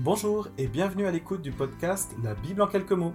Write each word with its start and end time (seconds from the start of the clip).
Bonjour 0.00 0.48
et 0.58 0.66
bienvenue 0.66 1.06
à 1.06 1.12
l'écoute 1.12 1.40
du 1.40 1.52
podcast 1.52 2.16
La 2.24 2.34
Bible 2.34 2.60
en 2.62 2.66
quelques 2.66 2.90
mots, 2.90 3.14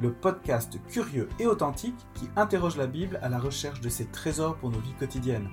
le 0.00 0.12
podcast 0.12 0.78
curieux 0.88 1.28
et 1.40 1.46
authentique 1.48 1.98
qui 2.14 2.28
interroge 2.36 2.76
la 2.76 2.86
Bible 2.86 3.18
à 3.20 3.28
la 3.28 3.40
recherche 3.40 3.80
de 3.80 3.88
ses 3.88 4.04
trésors 4.06 4.54
pour 4.54 4.70
nos 4.70 4.78
vies 4.78 4.94
quotidiennes. 4.96 5.48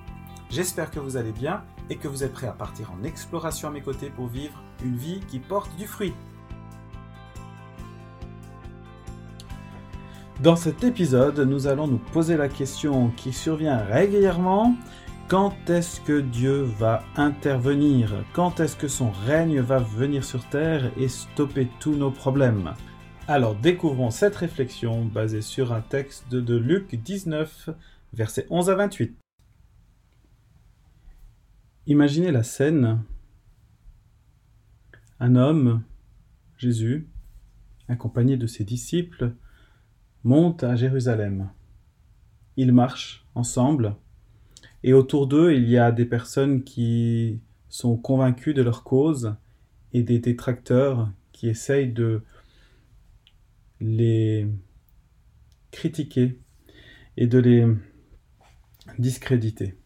J'espère 0.50 0.92
que 0.92 1.00
vous 1.00 1.16
allez 1.16 1.32
bien 1.32 1.64
et 1.90 1.96
que 1.96 2.06
vous 2.06 2.22
êtes 2.22 2.32
prêts 2.32 2.46
à 2.46 2.52
partir 2.52 2.92
en 2.92 3.02
exploration 3.02 3.66
à 3.66 3.70
mes 3.72 3.80
côtés 3.80 4.08
pour 4.08 4.28
vivre 4.28 4.62
une 4.84 4.94
vie 4.94 5.18
qui 5.26 5.40
porte 5.40 5.74
du 5.76 5.88
fruit. 5.88 6.14
Dans 10.40 10.54
cet 10.54 10.84
épisode, 10.84 11.40
nous 11.40 11.66
allons 11.66 11.88
nous 11.88 11.98
poser 11.98 12.36
la 12.36 12.48
question 12.48 13.10
qui 13.16 13.32
survient 13.32 13.78
régulièrement 13.78 14.76
quand 15.28 15.68
est-ce 15.68 16.00
que 16.00 16.20
Dieu 16.20 16.62
va 16.62 17.04
intervenir? 17.14 18.24
Quand 18.32 18.60
est-ce 18.60 18.76
que 18.76 18.88
son 18.88 19.10
règne 19.10 19.60
va 19.60 19.78
venir 19.78 20.24
sur 20.24 20.48
terre 20.48 20.90
et 20.96 21.08
stopper 21.08 21.68
tous 21.80 21.94
nos 21.94 22.10
problèmes? 22.10 22.72
Alors 23.26 23.54
découvrons 23.54 24.10
cette 24.10 24.36
réflexion 24.36 25.04
basée 25.04 25.42
sur 25.42 25.74
un 25.74 25.82
texte 25.82 26.30
de 26.30 26.56
Luc 26.56 26.94
19, 26.94 27.68
versets 28.14 28.46
11 28.48 28.70
à 28.70 28.74
28. 28.76 29.14
Imaginez 31.86 32.32
la 32.32 32.42
scène. 32.42 33.02
Un 35.20 35.36
homme, 35.36 35.82
Jésus, 36.56 37.06
accompagné 37.86 38.38
de 38.38 38.46
ses 38.46 38.64
disciples, 38.64 39.34
monte 40.24 40.64
à 40.64 40.74
Jérusalem. 40.74 41.50
Ils 42.56 42.72
marchent 42.72 43.26
ensemble 43.34 43.94
et 44.82 44.92
autour 44.92 45.26
d'eux, 45.26 45.54
il 45.54 45.68
y 45.68 45.78
a 45.78 45.92
des 45.92 46.04
personnes 46.04 46.62
qui 46.62 47.40
sont 47.68 47.96
convaincues 47.96 48.54
de 48.54 48.62
leur 48.62 48.84
cause 48.84 49.34
et 49.92 50.02
des 50.02 50.18
détracteurs 50.18 51.10
qui 51.32 51.48
essayent 51.48 51.92
de 51.92 52.22
les 53.80 54.46
critiquer 55.70 56.38
et 57.16 57.26
de 57.26 57.38
les 57.38 57.66
discréditer. 58.98 59.76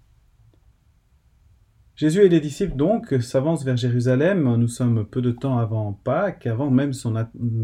Jésus 1.97 2.21
et 2.21 2.29
les 2.29 2.41
disciples 2.41 2.77
donc 2.77 3.15
s'avancent 3.21 3.65
vers 3.65 3.77
Jérusalem. 3.77 4.57
Nous 4.57 4.69
sommes 4.69 5.07
peu 5.07 5.23
de 5.23 5.31
temps 5.31 5.59
avant 5.59 5.93
Pâques, 5.93 6.47
avant 6.47 6.71
même 6.71 6.93
son 6.93 7.17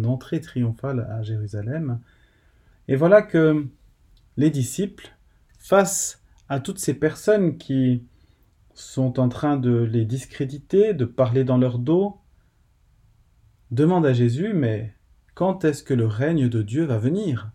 entrée 0.05 0.41
triomphale 0.41 1.08
à 1.10 1.22
Jérusalem. 1.22 2.00
Et 2.88 2.97
voilà 2.97 3.22
que 3.22 3.66
les 4.36 4.50
disciples, 4.50 5.14
face 5.58 6.17
à 6.48 6.60
toutes 6.60 6.78
ces 6.78 6.94
personnes 6.94 7.58
qui 7.58 8.04
sont 8.74 9.18
en 9.20 9.28
train 9.28 9.56
de 9.56 9.80
les 9.80 10.04
discréditer, 10.04 10.94
de 10.94 11.04
parler 11.04 11.44
dans 11.44 11.58
leur 11.58 11.78
dos, 11.78 12.20
demande 13.70 14.06
à 14.06 14.12
Jésus, 14.12 14.52
mais 14.54 14.94
quand 15.34 15.64
est-ce 15.64 15.82
que 15.82 15.94
le 15.94 16.06
règne 16.06 16.48
de 16.48 16.62
Dieu 16.62 16.84
va 16.84 16.98
venir? 16.98 17.50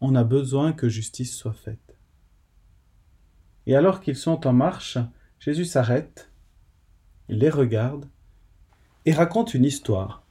On 0.00 0.14
a 0.14 0.24
besoin 0.24 0.72
que 0.72 0.88
justice 0.88 1.36
soit 1.36 1.52
faite. 1.52 1.96
Et 3.66 3.76
alors 3.76 4.00
qu'ils 4.00 4.16
sont 4.16 4.46
en 4.46 4.52
marche, 4.52 4.98
Jésus 5.38 5.64
s'arrête, 5.64 6.30
il 7.28 7.38
les 7.38 7.50
regarde 7.50 8.06
et 9.04 9.12
raconte 9.12 9.54
une 9.54 9.64
histoire 9.64 10.22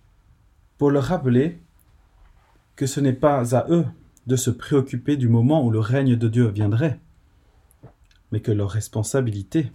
pour 0.77 0.91
leur 0.91 1.05
rappeler 1.05 1.61
que 2.75 2.85
ce 2.85 2.99
n'est 2.99 3.13
pas 3.13 3.55
à 3.55 3.69
eux 3.69 3.85
de 4.27 4.35
se 4.35 4.49
préoccuper 4.49 5.17
du 5.17 5.29
moment 5.29 5.63
où 5.65 5.71
le 5.71 5.79
règne 5.79 6.15
de 6.15 6.27
Dieu 6.27 6.47
viendrait, 6.47 6.99
mais 8.31 8.41
que 8.41 8.51
leur 8.51 8.69
responsabilité 8.69 9.71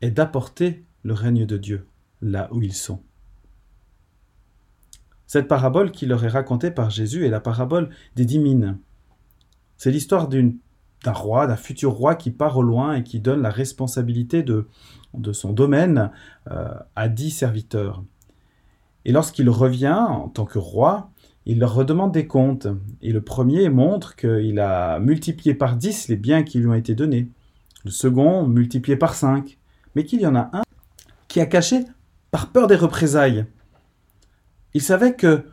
est 0.00 0.10
d'apporter 0.10 0.84
le 1.02 1.14
règne 1.14 1.46
de 1.46 1.56
Dieu 1.56 1.86
là 2.20 2.48
où 2.52 2.62
ils 2.62 2.74
sont. 2.74 3.00
Cette 5.26 5.48
parabole 5.48 5.90
qui 5.90 6.06
leur 6.06 6.24
est 6.24 6.28
racontée 6.28 6.70
par 6.70 6.90
Jésus 6.90 7.24
est 7.24 7.30
la 7.30 7.40
parabole 7.40 7.88
des 8.16 8.24
dix 8.24 8.38
mines. 8.38 8.78
C'est 9.76 9.90
l'histoire 9.90 10.28
d'un 10.28 10.52
roi, 11.06 11.46
d'un 11.46 11.56
futur 11.56 11.92
roi 11.92 12.14
qui 12.14 12.30
part 12.30 12.58
au 12.58 12.62
loin 12.62 12.94
et 12.94 13.02
qui 13.02 13.18
donne 13.18 13.42
la 13.42 13.50
responsabilité 13.50 14.42
de, 14.42 14.68
son 15.32 15.52
domaine 15.52 16.10
euh, 16.50 16.74
à 16.96 17.08
dix 17.08 17.30
serviteurs. 17.30 18.04
Et 19.04 19.12
lorsqu'il 19.12 19.48
revient 19.48 19.96
en 20.08 20.28
tant 20.28 20.44
que 20.44 20.58
roi, 20.58 21.10
il 21.46 21.58
leur 21.58 21.74
redemande 21.74 22.12
des 22.12 22.26
comptes. 22.26 22.68
Et 23.00 23.10
le 23.10 23.22
premier 23.22 23.68
montre 23.68 24.14
qu'il 24.14 24.60
a 24.60 25.00
multiplié 25.00 25.54
par 25.54 25.76
dix 25.76 26.08
les 26.08 26.16
biens 26.16 26.42
qui 26.42 26.58
lui 26.58 26.68
ont 26.68 26.74
été 26.74 26.94
donnés 26.94 27.28
le 27.84 27.90
second 27.90 28.46
multiplié 28.46 28.96
par 28.96 29.14
5, 29.14 29.58
mais 29.94 30.04
qu'il 30.04 30.20
y 30.20 30.26
en 30.26 30.34
a 30.34 30.50
un 30.52 30.62
qui 31.28 31.40
a 31.40 31.46
caché 31.46 31.84
par 32.30 32.50
peur 32.50 32.66
des 32.66 32.76
représailles. 32.76 33.46
Il 34.74 34.82
savait 34.82 35.14
que 35.14 35.44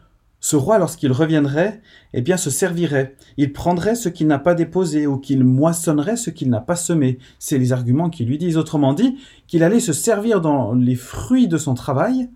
ce 0.41 0.55
roi, 0.55 0.77
lorsqu'il 0.77 1.11
reviendrait, 1.11 1.81
eh 2.13 2.21
bien, 2.21 2.37
se 2.37 2.49
servirait. 2.49 3.17
Il 3.35 3.51
prendrait 3.51 3.95
ce 3.95 4.07
qu'il 4.07 4.27
n'a 4.27 4.39
pas 4.39 4.55
déposé 4.55 5.05
ou 5.05 5.17
qu'il 5.17 5.43
moissonnerait 5.43 6.15
ce 6.15 6.29
qu'il 6.29 6.49
n'a 6.49 6.61
pas 6.61 6.77
semé. 6.77 7.19
C'est 7.39 7.57
les 7.57 7.73
arguments 7.73 8.09
qui 8.09 8.23
lui 8.23 8.37
disent. 8.37 8.55
Autrement 8.55 8.93
dit, 8.93 9.17
qu'il 9.47 9.63
allait 9.63 9.81
se 9.81 9.91
servir 9.91 10.39
dans 10.39 10.73
les 10.73 10.95
fruits 10.95 11.49
de 11.49 11.57
son 11.57 11.73
travail. 11.73 12.29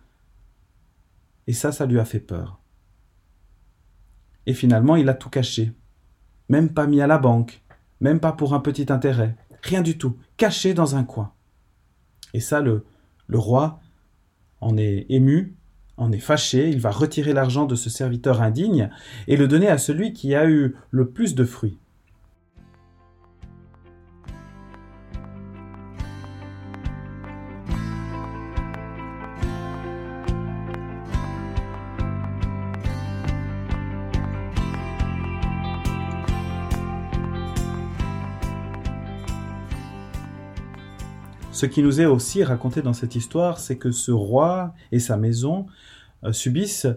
Et 1.47 1.53
ça, 1.53 1.71
ça 1.71 1.85
lui 1.85 1.99
a 1.99 2.05
fait 2.05 2.19
peur. 2.19 2.59
Et 4.45 4.53
finalement, 4.53 4.97
il 4.97 5.07
a 5.07 5.13
tout 5.13 5.29
caché. 5.29 5.71
Même 6.49 6.73
pas 6.73 6.87
mis 6.87 6.99
à 6.99 7.07
la 7.07 7.17
banque. 7.17 7.63
Même 8.01 8.19
pas 8.19 8.33
pour 8.33 8.53
un 8.53 8.59
petit 8.59 8.91
intérêt. 8.91 9.37
Rien 9.63 9.81
du 9.81 9.97
tout, 9.97 10.17
caché 10.37 10.73
dans 10.73 10.95
un 10.95 11.03
coin. 11.03 11.33
Et 12.33 12.39
ça, 12.39 12.61
le, 12.61 12.85
le 13.27 13.39
roi 13.39 13.79
en 14.61 14.77
est 14.77 15.05
ému, 15.09 15.55
en 15.97 16.11
est 16.11 16.19
fâché, 16.19 16.69
il 16.69 16.79
va 16.79 16.91
retirer 16.91 17.33
l'argent 17.33 17.65
de 17.65 17.75
ce 17.75 17.89
serviteur 17.89 18.41
indigne 18.41 18.89
et 19.27 19.37
le 19.37 19.47
donner 19.47 19.69
à 19.69 19.77
celui 19.77 20.13
qui 20.13 20.35
a 20.35 20.47
eu 20.49 20.75
le 20.91 21.09
plus 21.09 21.33
de 21.35 21.45
fruits. 21.45 21.77
Ce 41.53 41.67
qui 41.67 41.83
nous 41.83 42.01
est 42.01 42.07
aussi 42.07 42.43
raconté 42.43 42.81
dans 42.81 42.93
cette 42.93 43.15
histoire, 43.15 43.59
c'est 43.59 43.77
que 43.77 43.91
ce 43.91 44.11
roi 44.11 44.73
et 44.91 44.97
sa 44.97 45.17
maison 45.17 45.67
euh, 46.23 46.33
subissent 46.33 46.87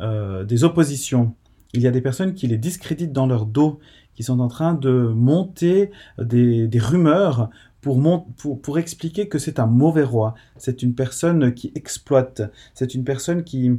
euh, 0.00 0.42
des 0.42 0.64
oppositions. 0.64 1.34
Il 1.74 1.82
y 1.82 1.86
a 1.86 1.90
des 1.90 2.00
personnes 2.00 2.32
qui 2.32 2.46
les 2.46 2.56
discréditent 2.56 3.12
dans 3.12 3.26
leur 3.26 3.44
dos, 3.44 3.78
qui 4.14 4.22
sont 4.22 4.40
en 4.40 4.48
train 4.48 4.72
de 4.72 4.90
monter 4.90 5.90
des, 6.18 6.70
rumeurs 6.76 7.50
pour, 7.82 8.78
expliquer 8.78 9.28
que 9.28 9.38
c'est 9.38 9.58
un 9.58 9.66
mauvais 9.66 10.02
roi. 10.02 10.34
C'est 10.56 10.82
une 10.82 10.94
personne 10.94 11.52
qui 11.52 11.70
exploite. 11.74 12.40
C'est 12.72 12.94
une 12.94 13.04
personne 13.04 13.44
qui, 13.44 13.78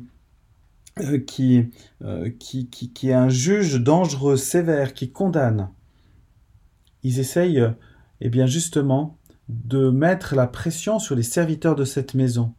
euh, 0.99 1.17
qui, 1.17 1.71
qui, 2.39 2.67
qui, 2.69 3.09
est 3.09 3.13
un 3.13 3.29
juge 3.29 3.81
dangereux, 3.81 4.37
sévère, 4.37 4.93
qui 4.93 5.11
condamne. 5.11 5.69
Ils 7.01 7.19
essayent, 7.19 7.63
eh 8.21 8.29
bien 8.29 8.45
justement, 8.45 9.16
de 9.49 9.89
mettre 9.89 10.35
la 10.35 10.47
pression 10.47 10.99
sur 10.99 11.15
les 11.15 11.23
serviteurs 11.23 11.75
de 11.75 11.85
cette 11.85 12.13
maison. 12.13 12.53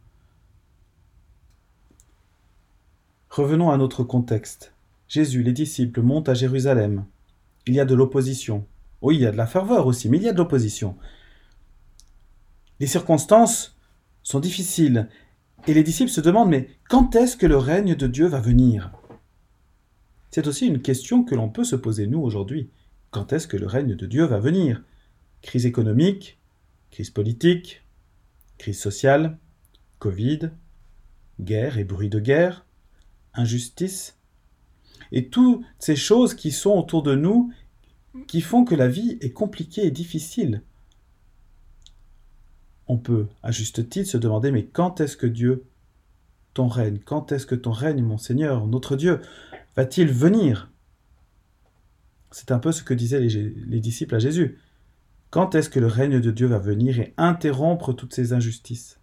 Revenons 3.29 3.69
à 3.69 3.77
notre 3.77 4.03
contexte. 4.03 4.73
Jésus, 5.07 5.43
les 5.43 5.53
disciples 5.53 6.01
montent 6.01 6.29
à 6.29 6.33
Jérusalem. 6.33 7.05
Il 7.67 7.75
y 7.75 7.79
a 7.79 7.85
de 7.85 7.95
l'opposition. 7.95 8.65
Oui, 9.01 9.17
il 9.17 9.21
y 9.21 9.27
a 9.27 9.31
de 9.31 9.37
la 9.37 9.47
ferveur 9.47 9.85
aussi, 9.85 10.09
mais 10.09 10.17
il 10.17 10.23
y 10.23 10.29
a 10.29 10.33
de 10.33 10.37
l'opposition. 10.37 10.97
Les 12.79 12.87
circonstances 12.87 13.77
sont 14.23 14.39
difficiles 14.39 15.07
et 15.67 15.73
les 15.73 15.83
disciples 15.83 16.11
se 16.11 16.21
demandent 16.21 16.49
mais 16.49 16.69
quand 16.89 17.15
est-ce 17.15 17.37
que 17.37 17.45
le 17.45 17.57
règne 17.57 17.95
de 17.95 18.07
Dieu 18.07 18.27
va 18.27 18.39
venir? 18.39 18.91
C'est 20.31 20.47
aussi 20.47 20.67
une 20.67 20.81
question 20.81 21.23
que 21.23 21.35
l'on 21.35 21.49
peut 21.49 21.63
se 21.63 21.75
poser 21.75 22.07
nous 22.07 22.21
aujourd'hui. 22.21 22.69
Quand 23.11 23.33
est-ce 23.33 23.47
que 23.47 23.57
le 23.57 23.67
règne 23.67 23.95
de 23.95 24.05
Dieu 24.05 24.25
va 24.25 24.39
venir? 24.39 24.83
Crise 25.41 25.65
économique, 25.65 26.38
Crise 26.91 27.09
politique, 27.09 27.83
crise 28.57 28.79
sociale, 28.79 29.37
Covid, 29.99 30.51
guerre 31.39 31.77
et 31.77 31.83
bruit 31.83 32.09
de 32.09 32.19
guerre, 32.19 32.65
injustice, 33.33 34.17
et 35.11 35.29
toutes 35.29 35.63
ces 35.79 35.95
choses 35.95 36.33
qui 36.33 36.51
sont 36.51 36.71
autour 36.71 37.03
de 37.03 37.15
nous 37.15 37.51
qui 38.27 38.41
font 38.41 38.65
que 38.65 38.75
la 38.75 38.87
vie 38.87 39.17
est 39.21 39.31
compliquée 39.31 39.85
et 39.85 39.91
difficile. 39.91 40.63
On 42.87 42.97
peut, 42.97 43.27
à 43.43 43.51
juste 43.51 43.87
titre, 43.89 44.09
se 44.09 44.17
demander, 44.17 44.51
mais 44.51 44.65
quand 44.65 44.99
est-ce 44.99 45.15
que 45.15 45.27
Dieu, 45.27 45.65
ton 46.53 46.67
règne, 46.67 46.99
quand 47.05 47.31
est-ce 47.31 47.45
que 47.45 47.55
ton 47.55 47.71
règne, 47.71 48.01
mon 48.01 48.17
Seigneur, 48.17 48.65
notre 48.65 48.95
Dieu, 48.95 49.21
va-t-il 49.75 50.07
venir? 50.07 50.71
C'est 52.31 52.51
un 52.51 52.59
peu 52.59 52.71
ce 52.71 52.83
que 52.83 52.93
disaient 52.93 53.19
les, 53.19 53.49
les 53.49 53.79
disciples 53.79 54.15
à 54.15 54.19
Jésus. 54.19 54.57
Quand 55.29 55.53
est-ce 55.53 55.69
que 55.69 55.79
le 55.79 55.87
règne 55.87 56.19
de 56.19 56.31
Dieu 56.31 56.47
va 56.47 56.57
venir 56.57 56.99
et 56.99 57.13
interrompre 57.17 57.93
toutes 57.93 58.13
ces 58.13 58.33
injustices? 58.33 58.99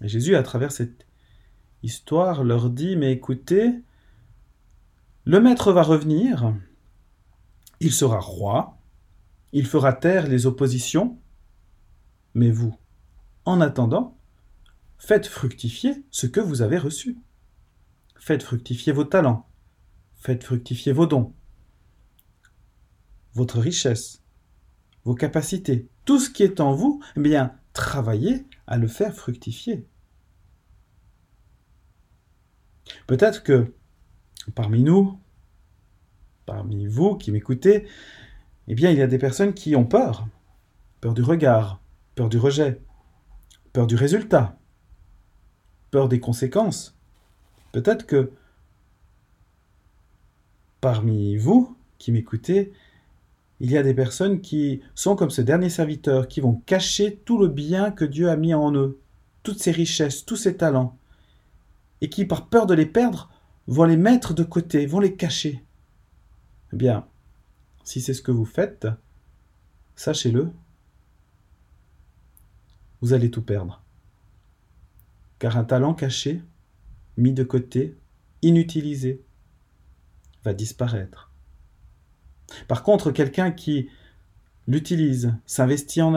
Et 0.00 0.08
Jésus, 0.08 0.36
à 0.36 0.42
travers 0.42 0.70
cette 0.70 1.06
histoire 1.82 2.44
leur 2.44 2.70
dit, 2.70 2.96
mais 2.96 3.12
écoutez, 3.12 3.72
le 5.24 5.40
maître 5.40 5.72
va 5.72 5.82
revenir, 5.82 6.54
il 7.80 7.92
sera 7.92 8.20
roi, 8.20 8.78
il 9.52 9.66
fera 9.66 9.92
taire 9.92 10.28
les 10.28 10.46
oppositions, 10.46 11.18
mais 12.34 12.50
vous, 12.50 12.76
en 13.44 13.60
attendant, 13.60 14.16
faites 14.98 15.26
fructifier 15.26 16.04
ce 16.10 16.26
que 16.28 16.40
vous 16.40 16.62
avez 16.62 16.78
reçu. 16.78 17.18
Faites 18.16 18.44
fructifier 18.44 18.92
vos 18.92 19.04
talents, 19.04 19.48
faites 20.14 20.44
fructifier 20.44 20.92
vos 20.92 21.06
dons, 21.06 21.34
votre 23.34 23.60
richesse, 23.60 24.22
vos 25.04 25.14
capacités, 25.14 25.88
tout 26.04 26.18
ce 26.18 26.30
qui 26.30 26.42
est 26.42 26.60
en 26.60 26.74
vous, 26.74 27.02
eh 27.16 27.20
bien, 27.20 27.54
travaillez 27.72 28.46
à 28.66 28.76
le 28.76 28.88
faire 28.88 29.14
fructifier. 29.14 29.86
Peut-être 33.06 33.42
que 33.42 33.72
parmi 34.54 34.82
nous, 34.82 35.18
parmi 36.46 36.86
vous 36.86 37.16
qui 37.16 37.30
m'écoutez, 37.32 37.86
eh 38.68 38.74
bien, 38.74 38.90
il 38.90 38.98
y 38.98 39.02
a 39.02 39.06
des 39.06 39.18
personnes 39.18 39.54
qui 39.54 39.74
ont 39.76 39.84
peur. 39.84 40.26
Peur 41.00 41.14
du 41.14 41.22
regard, 41.22 41.80
peur 42.14 42.28
du 42.28 42.38
rejet, 42.38 42.80
peur 43.72 43.86
du 43.86 43.96
résultat, 43.96 44.58
peur 45.90 46.08
des 46.08 46.20
conséquences. 46.20 46.96
Peut-être 47.72 48.06
que 48.06 48.32
parmi 50.80 51.36
vous 51.36 51.76
qui 51.98 52.12
m'écoutez, 52.12 52.72
il 53.62 53.70
y 53.70 53.78
a 53.78 53.84
des 53.84 53.94
personnes 53.94 54.40
qui 54.40 54.82
sont 54.96 55.14
comme 55.14 55.30
ce 55.30 55.40
dernier 55.40 55.70
serviteur, 55.70 56.26
qui 56.26 56.40
vont 56.40 56.54
cacher 56.66 57.22
tout 57.24 57.38
le 57.38 57.46
bien 57.46 57.92
que 57.92 58.04
Dieu 58.04 58.28
a 58.28 58.36
mis 58.36 58.54
en 58.54 58.74
eux, 58.74 59.00
toutes 59.44 59.60
ses 59.60 59.70
richesses, 59.70 60.26
tous 60.26 60.34
ses 60.34 60.56
talents, 60.56 60.98
et 62.00 62.08
qui, 62.08 62.24
par 62.24 62.48
peur 62.48 62.66
de 62.66 62.74
les 62.74 62.86
perdre, 62.86 63.30
vont 63.68 63.84
les 63.84 63.96
mettre 63.96 64.34
de 64.34 64.42
côté, 64.42 64.84
vont 64.84 64.98
les 64.98 65.14
cacher. 65.14 65.64
Eh 66.72 66.76
bien, 66.76 67.06
si 67.84 68.00
c'est 68.00 68.14
ce 68.14 68.22
que 68.22 68.32
vous 68.32 68.44
faites, 68.44 68.88
sachez-le, 69.94 70.50
vous 73.00 73.12
allez 73.12 73.30
tout 73.30 73.42
perdre. 73.42 73.80
Car 75.38 75.56
un 75.56 75.64
talent 75.64 75.94
caché, 75.94 76.42
mis 77.16 77.32
de 77.32 77.44
côté, 77.44 77.96
inutilisé, 78.42 79.22
va 80.42 80.52
disparaître. 80.52 81.31
Par 82.68 82.82
contre, 82.82 83.10
quelqu'un 83.10 83.50
qui 83.50 83.88
l'utilise, 84.66 85.34
s'investit 85.46 86.02
en, 86.02 86.14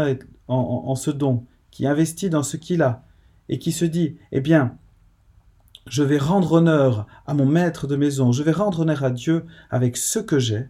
en, 0.47 0.95
ce 0.95 1.11
don, 1.11 1.45
qui 1.71 1.87
investit 1.87 2.29
dans 2.29 2.43
ce 2.43 2.57
qu'il 2.57 2.81
a, 2.81 3.03
et 3.49 3.59
qui 3.59 3.71
se 3.71 3.85
dit, 3.85 4.17
eh 4.31 4.41
bien, 4.41 4.77
je 5.87 6.03
vais 6.03 6.17
rendre 6.17 6.53
honneur 6.53 7.05
à 7.27 7.33
mon 7.33 7.45
maître 7.45 7.87
de 7.87 7.95
maison, 7.95 8.31
je 8.31 8.43
vais 8.43 8.51
rendre 8.51 8.81
honneur 8.81 9.03
à 9.03 9.11
Dieu 9.11 9.45
avec 9.69 9.97
ce 9.97 10.19
que 10.19 10.39
j'ai, 10.39 10.67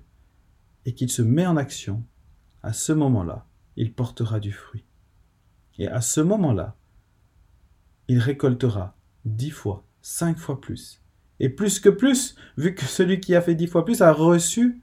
et 0.85 0.93
qu'il 0.93 1.09
se 1.09 1.21
met 1.21 1.45
en 1.45 1.57
action, 1.57 2.03
à 2.63 2.73
ce 2.73 2.91
moment-là, 2.91 3.45
il 3.75 3.93
portera 3.93 4.39
du 4.39 4.51
fruit. 4.51 4.83
Et 5.77 5.87
à 5.87 6.01
ce 6.01 6.21
moment-là, 6.21 6.75
il 8.07 8.19
récoltera 8.19 8.95
dix 9.25 9.49
fois, 9.49 9.83
cinq 10.01 10.37
fois 10.37 10.61
plus. 10.61 11.01
Et 11.39 11.49
plus 11.49 11.79
que 11.79 11.89
plus, 11.89 12.35
vu 12.57 12.75
que 12.75 12.85
celui 12.85 13.19
qui 13.19 13.35
a 13.35 13.41
fait 13.41 13.55
dix 13.55 13.67
fois 13.67 13.83
plus 13.83 14.01
a 14.01 14.11
reçu 14.11 14.81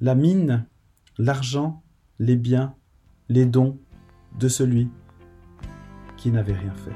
la 0.00 0.14
mine, 0.14 0.64
l'argent, 1.18 1.82
les 2.20 2.36
biens, 2.36 2.74
les 3.28 3.46
dons 3.46 3.78
de 4.38 4.48
celui 4.48 4.88
qui 6.16 6.30
n'avait 6.30 6.52
rien 6.52 6.72
fait. 6.74 6.92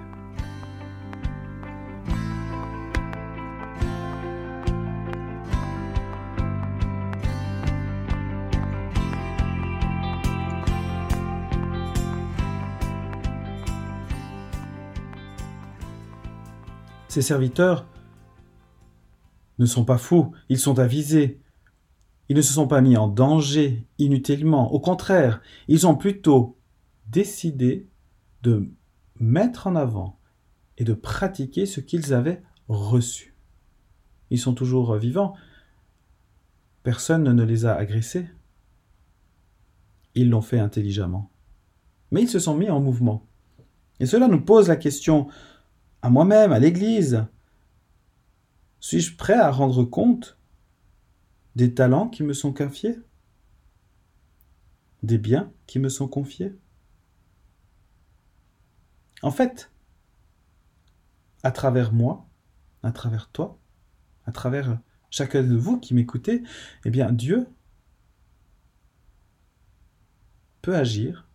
Ces 17.09 17.21
serviteurs 17.21 17.85
ne 19.59 19.67
sont 19.67 19.85
pas 19.85 19.99
fous, 19.99 20.33
ils 20.49 20.59
sont 20.59 20.79
avisés, 20.79 21.42
ils 22.29 22.37
ne 22.37 22.43
se 22.43 22.53
sont 22.53 22.69
pas 22.69 22.81
mis 22.81 22.97
en 22.97 23.09
danger 23.09 23.87
inutilement. 23.99 24.73
Au 24.73 24.81
contraire, 24.81 25.43
ils 25.69 25.87
ont 25.87 25.97
plutôt 25.97 26.57
décidé 27.09 27.89
de 28.43 28.71
mettre 29.19 29.67
en 29.67 29.77
avant 29.77 30.19
et 30.79 30.85
de 30.85 30.95
pratiquer 30.95 31.67
ce 31.67 31.81
qu'ils 31.81 32.15
avaient 32.15 32.43
reçu. 32.69 33.37
Ils 34.31 34.39
sont 34.39 34.55
toujours 34.55 34.97
vivants. 34.97 35.35
Personne 36.83 37.25
ne 37.25 37.45
les 37.45 37.67
a 37.67 37.75
agressés. 37.75 38.27
Ils 40.15 40.31
l'ont 40.31 40.41
fait 40.41 40.59
intelligemment. 40.59 41.31
Mais 42.11 42.23
ils 42.23 42.29
se 42.29 42.39
sont 42.39 42.55
mis 42.55 42.71
en 42.71 42.81
mouvement. 42.81 43.27
Et 44.01 44.07
cela 44.07 44.29
nous 44.29 44.41
pose 44.41 44.69
la 44.69 44.77
question 44.77 45.29
à 46.03 46.11
moi-même, 46.11 46.53
à 46.53 46.59
l'Église. 46.59 47.27
Suis-je 48.81 49.17
prêt 49.17 49.35
à 49.35 49.51
rendre 49.51 49.85
compte 49.85 50.39
des 51.57 51.75
talents 51.75 52.09
qui 52.09 52.23
me 52.23 52.33
sont 52.33 52.53
confiés? 52.53 52.99
Des 55.03 55.19
biens 55.19 55.53
qui 55.67 55.79
me 55.79 55.89
sont 55.89 56.09
confiés? 56.09 56.57
En 59.23 59.31
fait, 59.31 59.71
à 61.43 61.51
travers 61.51 61.93
moi, 61.93 62.29
à 62.83 62.93
travers 62.93 63.31
toi, 63.31 63.59
à 64.27 64.33
travers 64.33 64.79
chacun 65.11 65.43
de 65.43 65.57
vous 65.57 65.79
qui 65.79 65.95
m'écoutez, 65.95 66.43
eh 66.85 66.91
bien 66.91 67.13
Dieu 67.13 67.47
peut 70.63 70.77
agir 70.77 71.29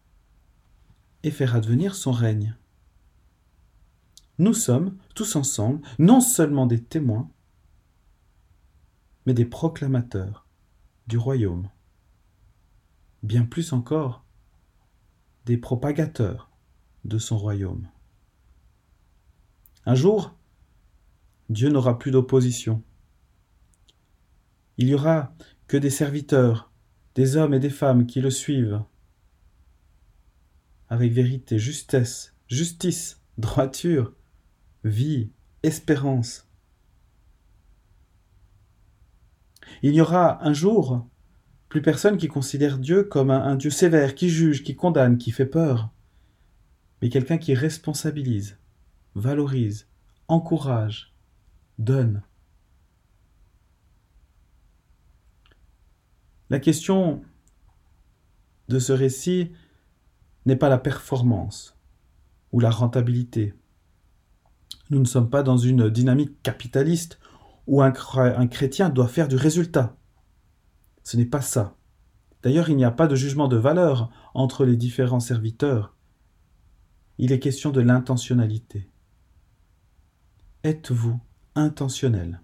et 1.23 1.31
faire 1.31 1.55
advenir 1.55 1.95
son 1.95 2.11
règne. 2.11 2.55
Nous 4.39 4.53
sommes 4.53 4.97
tous 5.15 5.35
ensemble 5.35 5.81
non 5.99 6.21
seulement 6.21 6.67
des 6.67 6.81
témoins, 6.81 7.29
mais 9.27 9.33
des 9.33 9.45
proclamateurs 9.45 10.47
du 11.07 11.17
royaume. 11.17 11.69
Bien 13.23 13.43
plus 13.43 13.73
encore, 13.73 14.23
des 15.45 15.57
propagateurs 15.57 16.49
de 17.03 17.17
son 17.17 17.37
royaume. 17.37 17.89
Un 19.85 19.95
jour, 19.95 20.33
Dieu 21.49 21.67
n'aura 21.67 21.99
plus 21.99 22.11
d'opposition. 22.11 22.81
Il 24.77 24.87
y 24.87 24.93
aura 24.93 25.35
que 25.67 25.75
des 25.75 25.89
serviteurs, 25.89 26.71
des 27.15 27.35
hommes 27.35 27.53
et 27.53 27.59
des 27.59 27.69
femmes 27.69 28.07
qui 28.07 28.21
le 28.21 28.31
suivent 28.31 28.81
avec 30.87 31.11
vérité, 31.11 31.59
justesse, 31.59 32.33
justice, 32.47 33.19
droiture, 33.37 34.13
vie, 34.85 35.31
espérance. 35.63 36.46
Il 39.81 39.93
y 39.93 40.01
aura 40.01 40.43
un 40.45 40.53
jour 40.53 41.07
plus 41.69 41.81
personne 41.81 42.17
qui 42.17 42.27
considère 42.27 42.77
Dieu 42.77 43.03
comme 43.03 43.29
un, 43.29 43.55
Dieu 43.55 43.69
sévère, 43.69 44.15
qui 44.15 44.29
juge, 44.29 44.63
qui 44.63 44.75
condamne, 44.75 45.17
qui 45.17 45.31
fait 45.31 45.45
peur, 45.45 45.89
mais 47.01 47.09
quelqu'un 47.09 47.37
qui 47.37 47.53
responsabilise, 47.53 48.57
valorise, 49.15 49.87
encourage, 50.27 51.13
donne. 51.77 52.23
La 56.49 56.59
question 56.59 57.21
de 58.69 58.79
ce 58.79 58.93
récit 58.93 59.51
n'est 60.45 60.55
pas 60.55 60.69
la 60.69 60.77
performance 60.77 61.77
ou 62.53 62.61
la 62.61 62.69
rentabilité. 62.69 63.53
Nous 64.89 64.99
ne 64.99 65.05
sommes 65.05 65.29
pas 65.29 65.43
dans 65.43 65.57
une 65.57 65.89
dynamique 65.89 66.41
capitaliste 66.43 67.19
où 67.67 67.81
un, 67.81 67.91
chrétien 68.47 68.89
doit 68.89 69.07
faire 69.07 69.27
du 69.27 69.35
résultat. 69.35 69.97
Ce 71.03 71.17
n'est 71.17 71.25
pas 71.25 71.41
ça. 71.41 71.77
D'ailleurs, 72.41 72.69
il 72.69 72.77
n'y 72.77 72.85
a 72.85 72.91
pas 72.91 73.07
de 73.07 73.15
jugement 73.15 73.47
de 73.47 73.57
valeur 73.57 74.09
entre 74.33 74.65
les 74.65 74.77
différents 74.77 75.19
serviteurs. 75.19 75.95
Il 77.17 77.31
est 77.31 77.39
question 77.39 77.71
de 77.71 77.81
l'intentionnalité. 77.81 78.89
Êtes-vous 80.63 81.19
intentionnel? 81.55 82.41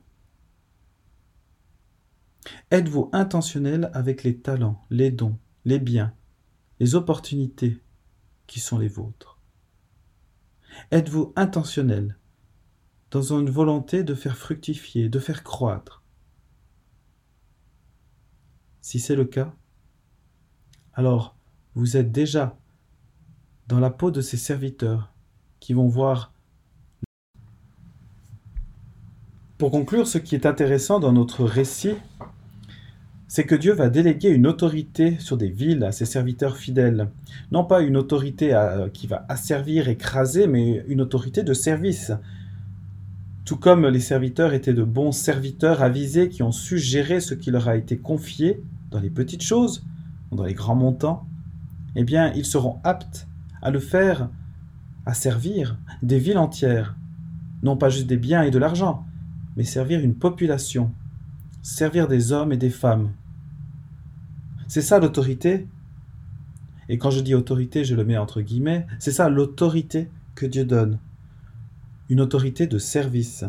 Êtes-vous 2.72 3.10
intentionnel 3.14 3.90
avec 3.94 4.24
les 4.24 4.40
talents, 4.40 4.82
les 4.90 5.12
dons, 5.12 5.38
les 5.64 5.80
biens, 5.80 6.14
les 6.80 6.96
opportunités 6.96 7.82
qui 8.48 8.60
sont 8.60 8.78
les 8.78 8.88
vôtres? 8.90 9.40
Êtes-vous 10.92 11.34
intentionnel 11.36 12.18
dans 13.14 13.22
une 13.38 13.50
volonté 13.52 14.04
de 14.04 14.16
faire 14.16 14.36
fructifier, 14.36 15.08
de 15.08 15.20
faire 15.20 15.44
croître. 15.44 16.02
Si 18.82 19.00
c'est 19.00 19.16
le 19.16 19.26
cas, 19.26 19.54
alors 20.96 21.38
vous 21.76 21.96
êtes 21.96 22.12
déjà 22.12 22.58
dans 23.68 23.80
la 23.80 23.92
peau 23.92 24.10
de 24.10 24.20
ces 24.20 24.38
serviteurs 24.38 25.14
qui 25.60 25.74
vont 25.74 25.88
voir 25.88 26.34
Pour 29.60 29.70
conclure, 29.70 30.08
ce 30.08 30.18
qui 30.18 30.34
est 30.34 30.48
intéressant 30.48 31.00
dans 31.00 31.14
notre 31.14 31.46
récit, 31.46 31.96
c'est 33.28 33.46
que 33.46 33.54
Dieu 33.54 33.74
va 33.74 33.90
déléguer 33.90 34.30
une 34.30 34.48
autorité 34.48 35.20
sur 35.20 35.38
des 35.38 35.50
villes 35.50 35.84
à 35.84 35.92
ses 35.92 36.06
serviteurs 36.06 36.58
fidèles. 36.58 37.12
Non 37.52 37.64
pas 37.64 37.82
une 37.82 37.96
autorité 37.96 38.60
qui 38.92 39.06
va 39.06 39.24
asservir, 39.30 39.88
écraser, 39.88 40.48
mais 40.48 40.84
une 40.88 41.00
autorité 41.00 41.44
de 41.44 41.54
service. 41.54 42.12
Tout 43.46 43.58
comme 43.58 43.86
les 43.88 44.00
serviteurs 44.00 44.54
étaient 44.54 44.74
de 44.74 44.84
bons 44.84 45.12
serviteurs 45.12 45.82
avisés 45.82 46.30
qui 46.30 46.44
ont 46.44 46.52
su 46.54 46.78
gérer 46.78 47.20
ce 47.20 47.34
qui 47.34 47.52
leur 47.52 47.68
a 47.68 47.76
été 47.76 47.98
confié 47.98 48.64
dans 48.90 49.02
les 49.02 49.10
petites 49.10 49.42
choses, 49.42 49.84
dans 50.32 50.46
les 50.46 50.54
grands 50.54 50.76
montants, 50.76 51.28
eh 51.96 52.04
bien, 52.04 52.32
ils 52.34 52.46
seront 52.46 52.80
aptes 52.84 53.28
à 53.62 53.70
le 53.70 53.80
faire, 53.80 54.30
à 55.06 55.14
servir 55.14 55.78
des 56.02 56.20
villes 56.20 56.38
entières, 56.38 56.96
non 57.64 57.76
pas 57.76 57.90
juste 57.90 58.08
des 58.08 58.18
biens 58.18 58.44
et 58.44 58.52
de 58.52 58.58
l'argent, 58.58 59.06
mais 59.58 59.64
servir 59.64 60.00
une 60.00 60.16
population, 60.16 60.92
servir 61.62 62.08
des 62.08 62.32
hommes 62.32 62.54
et 62.54 62.58
des 62.58 62.70
femmes. 62.70 63.12
C'est 64.68 64.82
ça 64.82 65.00
l'autorité. 65.00 65.68
Et 66.90 66.98
quand 66.98 67.12
je 67.12 67.22
dis 67.22 67.36
autorité, 67.36 67.84
je 67.84 67.96
le 67.96 68.06
mets 68.06 68.18
entre 68.18 68.42
guillemets, 68.42 68.88
c'est 69.00 69.12
ça 69.12 69.30
l'autorité 69.30 70.10
que 70.36 70.46
Dieu 70.46 70.66
donne. 70.66 70.98
Une 72.14 72.22
autorité 72.22 72.68
de 72.68 72.78
service. 72.78 73.44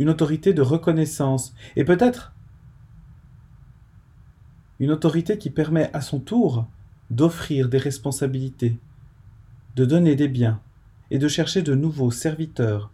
Une 0.00 0.08
autorité 0.08 0.52
de 0.52 0.60
reconnaissance. 0.60 1.54
Et 1.76 1.84
peut-être 1.84 2.32
une 4.80 4.90
autorité 4.90 5.38
qui 5.38 5.50
permet 5.50 5.88
à 5.92 6.00
son 6.00 6.18
tour 6.18 6.66
d'offrir 7.10 7.68
des 7.68 7.78
responsabilités, 7.78 8.76
de 9.76 9.84
donner 9.84 10.16
des 10.16 10.26
biens 10.26 10.60
et 11.12 11.20
de 11.20 11.28
chercher 11.28 11.62
de 11.62 11.76
nouveaux 11.76 12.10
serviteurs 12.10 12.90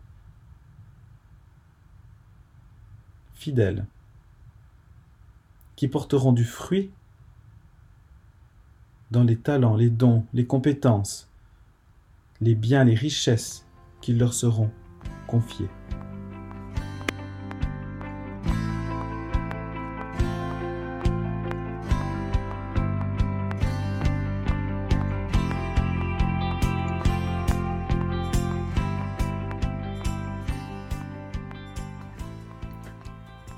fidèles 3.33 3.87
qui 5.75 5.89
porteront 5.89 6.35
du 6.35 6.45
fruit 6.45 6.91
dans 9.11 9.25
les 9.25 9.39
talents, 9.39 9.75
les 9.75 9.89
dons, 9.89 10.27
les 10.35 10.45
compétences, 10.45 11.31
les 12.43 12.55
biens, 12.55 12.85
les 12.85 12.95
richesses 12.95 13.65
qui 14.01 14.15
leur 14.15 14.35
seront 14.35 14.71
confiés. 15.27 15.69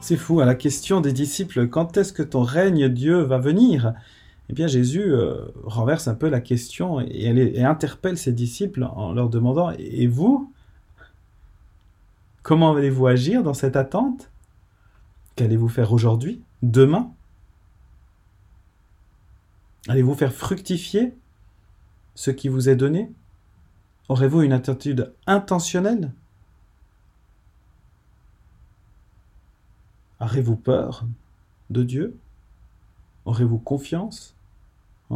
C'est 0.04 0.16
fou, 0.16 0.40
à 0.40 0.44
la 0.44 0.56
question 0.56 1.00
des 1.00 1.12
disciples, 1.12 1.68
quand 1.68 1.96
est-ce 1.96 2.12
que 2.12 2.24
ton 2.24 2.42
règne, 2.42 2.88
Dieu, 2.88 3.22
va 3.22 3.38
venir? 3.38 3.94
Eh 4.52 4.54
bien, 4.54 4.66
Jésus 4.66 5.14
euh, 5.14 5.46
renverse 5.64 6.08
un 6.08 6.14
peu 6.14 6.28
la 6.28 6.42
question 6.42 7.00
et, 7.00 7.64
interpelle 7.64 8.18
ses 8.18 8.32
disciples 8.32 8.84
en 8.84 9.14
leur 9.14 9.30
demandant, 9.30 9.70
et 9.78 10.06
vous 10.06 10.52
Comment 12.42 12.76
allez-vous 12.76 13.06
agir 13.06 13.42
dans 13.42 13.54
cette 13.54 13.76
attente? 13.76 14.30
Qu'allez-vous 15.36 15.70
faire 15.70 15.90
aujourd'hui? 15.94 16.42
Demain? 16.60 17.14
Allez-vous 19.88 20.14
faire 20.14 20.34
fructifier 20.34 21.14
ce 22.14 22.30
qui 22.30 22.48
vous 22.48 22.68
est 22.68 22.76
donné? 22.76 23.10
Aurez-vous 24.10 24.42
une 24.42 24.52
attitude 24.52 25.14
intentionnelle? 25.26 26.12
Aurez-vous 30.20 30.56
peur 30.56 31.06
de 31.70 31.82
Dieu? 31.82 32.18
Aurez-vous 33.24 33.58
confiance? 33.58 34.36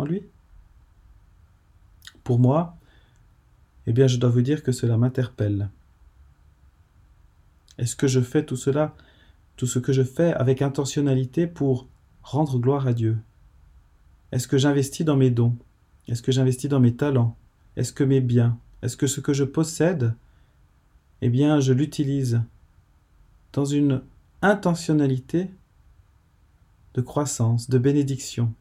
Lui. 0.05 0.23
Pour 2.25 2.39
moi, 2.39 2.77
eh 3.87 3.93
bien, 3.93 4.07
je 4.07 4.17
dois 4.17 4.31
vous 4.31 4.43
dire 4.43 4.63
que 4.63 4.73
cela 4.73 4.97
m'interpelle. 4.97 5.71
Est-ce 7.79 7.95
que 7.95 8.09
je 8.09 8.21
fais 8.21 8.45
tout 8.45 8.57
cela, 8.57 8.95
tout 9.57 9.67
ce 9.67 9.79
que 9.79 9.93
je 9.93 10.03
fais 10.03 10.33
avec 10.33 10.63
intentionnalité 10.63 11.47
pour 11.47 11.87
rendre 12.23 12.59
gloire 12.59 12.87
à 12.87 12.93
Dieu? 12.93 13.19
Est-ce 14.33 14.49
que 14.49 14.59
j'investis 14.59 15.07
dans 15.07 15.17
mes 15.17 15.31
dons? 15.31 15.57
Est-ce 16.09 16.23
que 16.23 16.33
j'investis 16.33 16.69
dans 16.69 16.81
mes 16.81 16.97
talents? 16.97 17.37
Est-ce 17.77 17.93
que 17.93 18.05
mes 18.05 18.21
biens? 18.21 18.59
Est-ce 18.83 18.97
que 18.97 19.07
ce 19.07 19.21
que 19.21 19.33
je 19.33 19.45
possède, 19.45 20.15
eh 21.23 21.29
bien, 21.29 21.61
je 21.61 21.73
l'utilise 21.73 22.43
dans 23.53 23.65
une 23.65 24.03
intentionnalité 24.43 25.51
de 26.95 27.01
croissance, 27.01 27.71
de 27.71 27.79
bénédiction? 27.79 28.53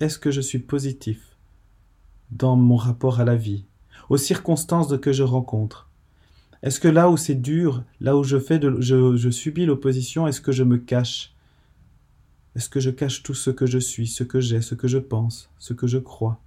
Est-ce 0.00 0.18
que 0.18 0.30
je 0.30 0.40
suis 0.40 0.60
positif 0.60 1.36
dans 2.30 2.54
mon 2.54 2.76
rapport 2.76 3.18
à 3.18 3.24
la 3.24 3.34
vie, 3.34 3.64
aux 4.08 4.16
circonstances 4.16 4.96
que 4.98 5.12
je 5.12 5.24
rencontre? 5.24 5.88
Est-ce 6.62 6.78
que 6.78 6.86
là 6.86 7.10
où 7.10 7.16
c'est 7.16 7.34
dur, 7.34 7.82
là 8.00 8.16
où 8.16 8.22
je, 8.22 8.38
fais 8.38 8.60
subis 9.32 9.66
l'opposition, 9.66 10.28
est-ce 10.28 10.40
que 10.40 10.52
je 10.52 10.62
me 10.62 10.78
cache? 10.78 11.34
Est-ce 12.54 12.68
que 12.68 12.78
je 12.78 12.90
cache 12.90 13.24
tout 13.24 13.34
ce 13.34 13.50
que 13.50 13.66
je 13.66 13.78
suis, 13.78 14.06
ce 14.06 14.22
que 14.22 14.40
j'ai, 14.40 14.60
ce 14.60 14.76
que 14.76 14.86
je 14.86 14.98
pense, 14.98 15.50
ce 15.58 15.72
que 15.72 15.88
je 15.88 15.98
crois? 15.98 16.40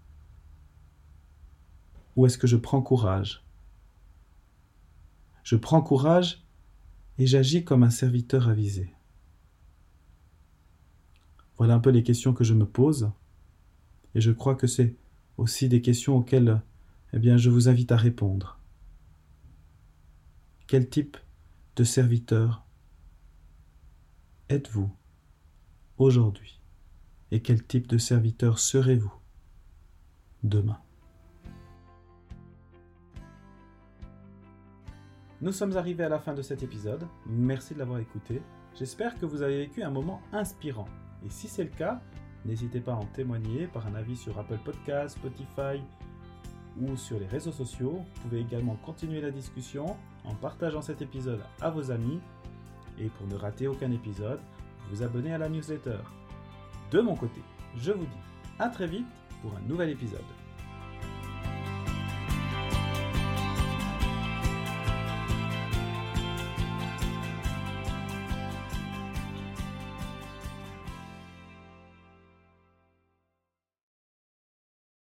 Ou 2.15 2.25
est-ce 2.25 2.38
que 2.38 2.48
je 2.48 2.58
prends 2.58 2.81
courage? 2.81 3.43
Je 5.43 5.58
prends 5.58 5.81
courage 5.81 6.43
et 7.17 7.25
j'agis 7.27 7.65
comme 7.65 7.84
un 7.84 7.89
serviteur 7.89 8.48
avisé. 8.48 8.93
Voilà 11.58 11.75
un 11.75 11.79
peu 11.79 11.89
les 11.89 12.03
questions 12.03 12.34
que 12.34 12.43
je 12.43 12.53
me 12.53 12.65
pose, 12.65 13.12
et 14.15 14.22
je 14.22 14.32
crois 14.32 14.56
que 14.56 14.68
c'est 14.68 14.96
aussi 15.38 15.70
des 15.70 15.82
questions 15.82 16.18
auxquelles 16.18 16.62
eh 17.13 17.20
bien, 17.20 17.38
je 17.38 17.50
vous 17.50 17.68
invite 17.68 17.91
à 17.91 17.98
répondre. 17.98 18.60
Quel 20.68 20.89
type 20.89 21.18
de 21.75 21.84
serviteur 21.84 22.65
êtes-vous 24.50 24.89
aujourd'hui? 25.98 26.62
Et 27.32 27.41
quel 27.41 27.65
type 27.65 27.88
de 27.88 27.98
serviteur 27.98 28.60
serez-vous 28.60 29.13
demain? 30.44 30.80
Nous 35.41 35.51
sommes 35.51 35.75
arrivés 35.75 36.03
à 36.03 36.10
la 36.10 36.20
fin 36.20 36.34
de 36.34 36.41
cet 36.41 36.62
épisode. 36.63 37.08
Merci 37.25 37.74
de 37.74 37.80
l'avoir 37.80 38.00
écouté. 38.00 38.41
J'espère 38.77 39.18
que 39.18 39.25
vous 39.25 39.41
avez 39.41 39.58
vécu 39.58 39.82
un 39.82 39.89
moment 39.89 40.22
inspirant. 40.32 40.88
Et 41.25 41.30
si 41.30 41.48
c'est 41.48 41.63
le 41.63 41.72
cas, 41.72 42.01
n'hésitez 42.45 42.79
pas 42.79 42.93
à 42.93 42.95
en 42.95 43.05
témoigner 43.05 43.67
par 43.67 43.88
un 43.88 43.95
avis 43.95 44.15
sur 44.15 44.38
Apple 44.39 44.60
Podcasts, 44.63 45.17
Spotify 45.17 45.81
ou 46.79 46.95
sur 46.95 47.19
les 47.19 47.27
réseaux 47.27 47.51
sociaux. 47.51 48.03
Vous 48.15 48.21
pouvez 48.21 48.41
également 48.41 48.75
continuer 48.77 49.21
la 49.21 49.31
discussion 49.31 49.98
en 50.24 50.36
partageant 50.36 50.81
cet 50.81 51.01
épisode 51.01 51.41
à 51.62 51.69
vos 51.69 51.91
amis. 51.91 52.19
Et 53.00 53.10
pour 53.10 53.27
ne 53.27 53.36
rater 53.36 53.67
aucun 53.67 53.91
épisode, 53.91 54.39
vous 54.89 55.03
abonnez 55.03 55.33
à 55.33 55.38
la 55.38 55.50
newsletter. 55.50 55.98
De 56.91 57.00
mon 57.00 57.15
côté, 57.15 57.41
je 57.77 57.91
vous 57.91 58.05
dis 58.05 58.21
à 58.60 58.69
très 58.69 58.88
vite 58.88 59.07
pour 59.41 59.55
un 59.55 59.62
nouvel 59.67 59.89
épisode. 59.89 60.40